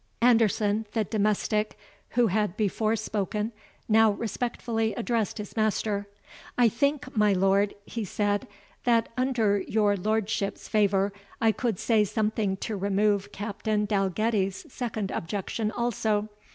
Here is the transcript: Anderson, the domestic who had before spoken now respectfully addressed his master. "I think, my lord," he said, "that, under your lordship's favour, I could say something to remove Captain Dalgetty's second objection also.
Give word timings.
Anderson, 0.19 0.87
the 0.93 1.03
domestic 1.03 1.77
who 2.17 2.25
had 2.25 2.57
before 2.57 2.95
spoken 2.95 3.51
now 3.87 4.09
respectfully 4.09 4.95
addressed 4.95 5.37
his 5.37 5.55
master. 5.55 6.07
"I 6.57 6.69
think, 6.69 7.15
my 7.15 7.33
lord," 7.33 7.75
he 7.85 8.03
said, 8.03 8.47
"that, 8.85 9.09
under 9.15 9.59
your 9.59 9.95
lordship's 9.95 10.67
favour, 10.67 11.13
I 11.39 11.51
could 11.51 11.77
say 11.77 12.03
something 12.03 12.57
to 12.57 12.75
remove 12.75 13.31
Captain 13.31 13.85
Dalgetty's 13.85 14.65
second 14.73 15.11
objection 15.11 15.69
also. 15.69 16.29